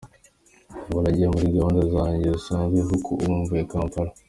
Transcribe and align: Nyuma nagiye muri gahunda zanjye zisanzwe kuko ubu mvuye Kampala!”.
Nyuma 0.85 1.01
nagiye 1.05 1.27
muri 1.33 1.53
gahunda 1.55 1.81
zanjye 1.93 2.27
zisanzwe 2.35 2.77
kuko 2.89 3.09
ubu 3.23 3.35
mvuye 3.41 3.63
Kampala!”. 3.71 4.11